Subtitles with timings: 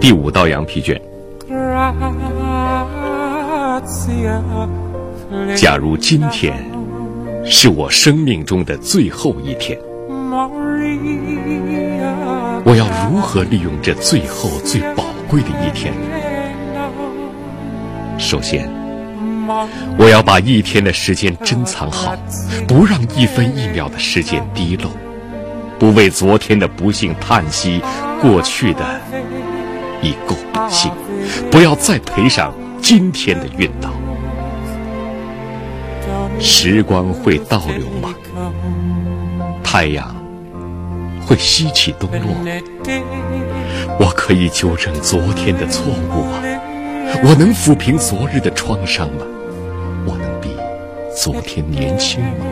[0.00, 1.02] 第五道羊皮卷。
[5.56, 6.54] 假如今天
[7.44, 9.76] 是我生命中的最后一天，
[12.64, 15.92] 我要如何利用这最后最宝贵的一天？
[18.16, 18.70] 首先，
[19.98, 22.14] 我要把一天的时间珍藏好，
[22.66, 24.90] 不让一分一秒的时间滴漏，
[25.78, 27.80] 不为昨天的不幸叹息，
[28.20, 28.84] 过去的
[30.02, 30.90] 已够不幸，
[31.50, 33.90] 不要再赔上今天的运道。
[36.38, 38.14] 时光会倒流吗？
[39.62, 40.14] 太阳
[41.26, 42.34] 会西起东落？
[43.98, 46.38] 我可以纠正昨天的错误吗？
[47.22, 49.24] 我能抚平昨日的创伤吗？
[51.16, 52.44] 昨天年轻吗？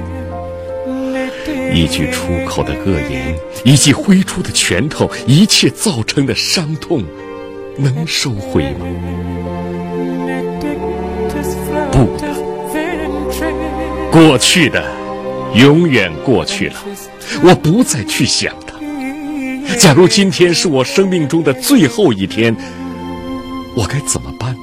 [1.71, 7.05] 一句出口的恶言，一记挥出的拳头，一切造成的伤痛，
[7.77, 8.87] 能收回吗？
[11.93, 12.35] 不能，
[14.11, 14.83] 过去的
[15.55, 16.77] 永远过去了，
[17.43, 18.75] 我不再去想它。
[19.77, 22.57] 假如今天是我生命中的最后一天，
[23.77, 24.57] 我该怎么办？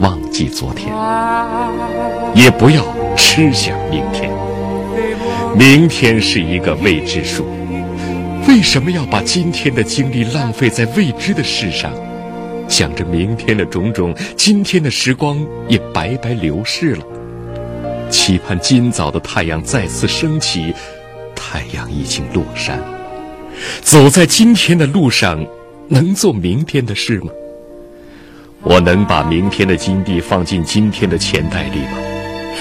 [0.00, 0.92] 忘记昨天，
[2.34, 2.84] 也不要
[3.16, 4.30] 痴想明天。
[5.56, 7.46] 明天是一个未知数，
[8.48, 11.92] 为什么要把今天的精力浪费在未知的事上？
[12.68, 17.04] 想着明天的种种，今天的时光也白白流逝了。
[18.10, 20.74] 期盼今早的太阳再次升起，
[21.36, 22.82] 太阳已经落山。
[23.80, 25.46] 走在今天的路上，
[25.88, 27.30] 能做明天的事吗？
[28.64, 31.98] 我能把明天的金币放进今天的钱袋里吗？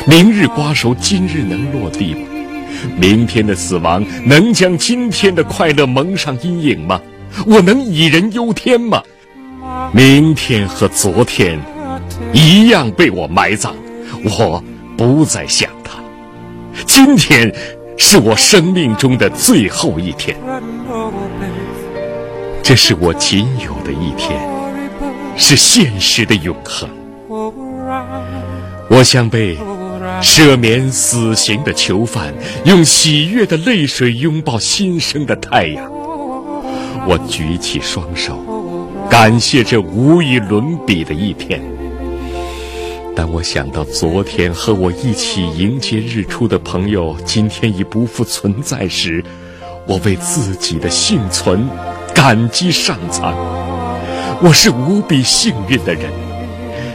[0.05, 2.27] 明日瓜熟，今日能落地吗？
[2.97, 6.99] 明天的死亡能将今天的快乐蒙上阴影吗？
[7.47, 9.01] 我能杞人忧天吗？
[9.93, 11.57] 明天和昨天
[12.33, 13.73] 一样被我埋葬，
[14.37, 14.61] 我
[14.97, 15.93] 不再想他。
[16.85, 17.49] 今天
[17.97, 20.35] 是我生命中的最后一天，
[22.61, 24.52] 这是我仅有的一天。
[25.37, 26.89] 是现实的永恒。
[28.89, 29.57] 我像被
[30.21, 32.33] 赦免死刑的囚犯，
[32.65, 35.91] 用喜悦的泪水拥抱新生的太阳。
[37.05, 38.39] 我举起双手，
[39.09, 41.61] 感谢这无与伦比的一天。
[43.15, 49.23] 当我想到昨天和我一起迎接日出的朋友今天已不复存在时，
[49.85, 51.67] 我为自己的幸存
[52.13, 53.35] 感激上苍。
[54.43, 56.11] 我是无比幸运的人，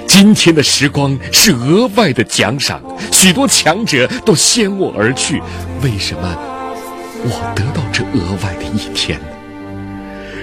[0.07, 2.79] 今天的时光是额外的奖赏，
[3.11, 5.41] 许多强者都先我而去，
[5.83, 6.37] 为什么
[7.25, 9.27] 我得到这额外的一天呢？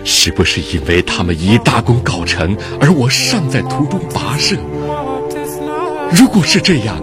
[0.03, 4.55] 是不是因为他们已大功告成，而我尚在途中跋涉？
[6.11, 6.97] 如果是这样，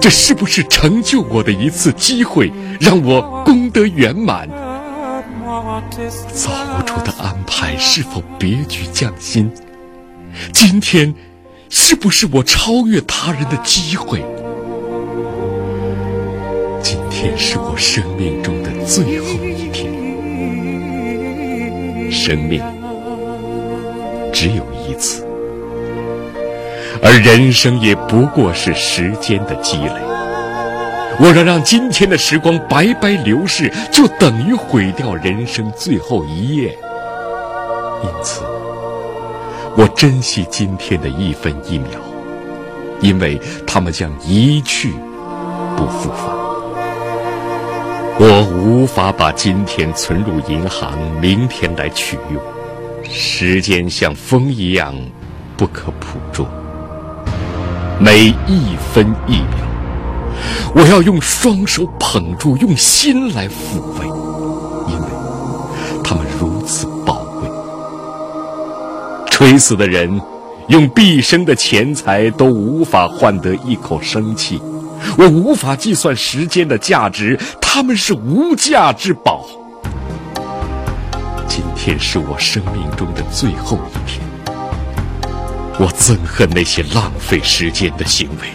[0.00, 4.48] 这是不是成就我的一次机会，让我功德圆满？
[6.32, 9.48] 造物主的安排是否别具匠心？
[10.52, 11.14] 今天
[11.70, 14.24] 是不是我超越他人的机会？
[16.82, 19.86] 今天是我生命中的最后一天。
[22.10, 22.60] 生命
[24.32, 25.24] 只有一次，
[27.00, 29.94] 而人生也不过是时间的积累。
[31.20, 36.76] 我若让今天的时光白白流逝，就等于毁掉人生最后一页。
[38.02, 38.42] 因此，
[39.76, 41.98] 我珍惜今天的一分一秒，
[43.00, 44.92] 因为他们将一去
[45.76, 46.34] 不复返。
[48.16, 52.40] 我无法把今天存入银行，明天来取用。
[53.10, 54.94] 时间像风一样
[55.56, 56.46] 不可捕捉，
[57.98, 59.66] 每一分一秒。
[60.74, 64.06] 我要用双手捧住，用心来抚慰，
[69.34, 70.08] 垂死的人
[70.68, 74.62] 用毕生的钱财都无法换得一口生气。
[75.18, 79.44] 我无法计算时间的价值，他们是无价之宝。
[81.48, 84.24] 今天是我生命中的最后一天，
[85.80, 88.46] 我憎恨那些浪费时间的行为。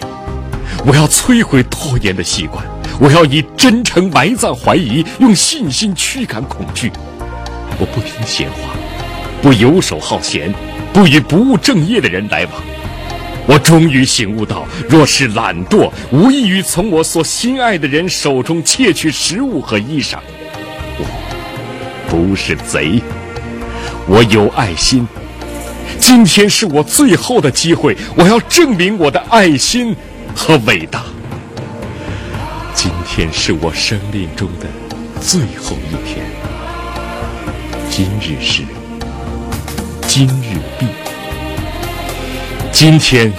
[0.85, 2.63] 我要摧毁拖延的习惯，
[3.01, 6.89] 我要以真诚埋葬怀疑，用信心驱赶恐惧。
[7.77, 8.78] 我不听闲话，
[9.41, 10.53] 不游手好闲，
[10.94, 12.53] 不与不务正业的人来往。
[13.47, 20.18] 我终于醒悟到，若是懒惰，无异于从我所心爱的人手中窃取食物和衣裳。
[20.97, 21.06] 我
[22.07, 23.01] 不是贼，
[24.07, 25.07] 我有爱心。
[25.97, 29.95] 今天是我最后的机会，我要证明我的爱心
[30.35, 31.03] 和伟大。
[32.74, 34.68] 今天是我生命中的
[35.19, 36.25] 最后一天，
[37.89, 38.63] 今日是
[40.11, 40.88] 今日毕。
[42.71, 43.31] 今天，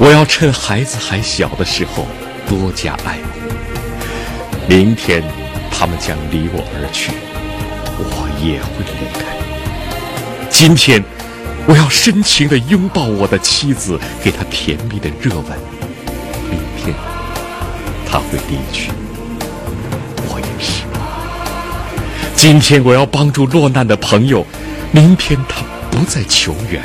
[0.00, 2.08] 我要趁孩子还小的时候
[2.48, 3.18] 多加爱。
[4.68, 5.22] 明天，
[5.70, 7.12] 他们将离我而去，
[7.98, 9.26] 我也会离开。
[10.50, 11.00] 今天，
[11.68, 15.44] 我要深情地拥抱我的妻子，给她甜蜜的热吻。
[16.50, 16.92] 明天，
[18.04, 18.90] 她会离去，
[20.28, 20.82] 我也是。
[22.34, 24.44] 今天，我要帮助落难的朋友。
[24.92, 25.62] 明天，他
[25.96, 26.82] 不再求援。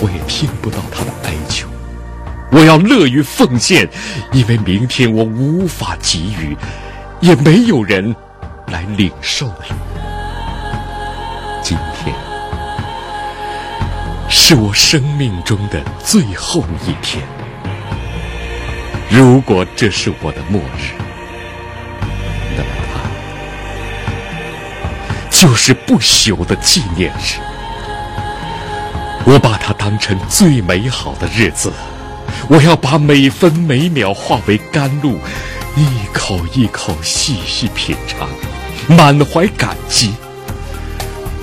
[0.00, 1.68] 我也听不到他的哀求，
[2.52, 3.88] 我要乐于奉献，
[4.32, 6.56] 因为明天我无法给予，
[7.20, 8.14] 也没有人
[8.68, 9.64] 来领受了。
[11.60, 12.14] 今天
[14.28, 17.22] 是我生命中的最后一天，
[19.10, 20.94] 如果这是我的末日，
[22.56, 23.00] 那么它
[25.30, 27.40] 就是不朽的纪念日。
[29.32, 31.72] 我把它当成最美好的日子，
[32.48, 35.20] 我要把每分每秒化为甘露，
[35.76, 38.28] 一口一口细细品尝，
[38.88, 40.14] 满怀感激。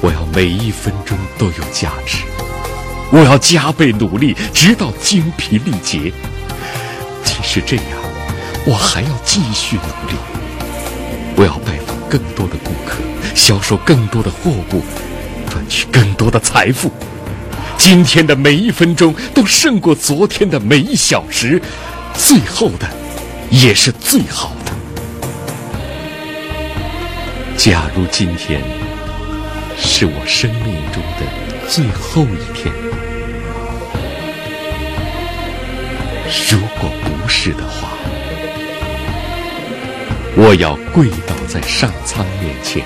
[0.02, 2.18] 我要每一分钟都有价值，
[3.10, 6.12] 我要加倍努力，直到精疲力竭。
[7.24, 7.86] 即使这样，
[8.66, 10.18] 我还要继续努力。
[11.38, 12.98] 我要拜访更多的顾客，
[13.34, 14.84] 销售更多的货物，
[15.50, 16.92] 赚取更多的财富。
[17.78, 21.62] 今天的每一分钟都胜过昨天的每一小时，
[22.14, 22.88] 最后的
[23.50, 24.74] 也是最好的。
[27.56, 28.62] 假如今天
[29.78, 31.26] 是我生命中的
[31.70, 32.74] 最后一天，
[36.50, 37.90] 如果不是的话，
[40.36, 42.84] 我要跪倒在上苍面前，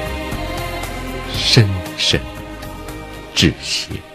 [1.33, 1.67] 深
[1.97, 2.19] 深
[3.33, 4.10] 致谢。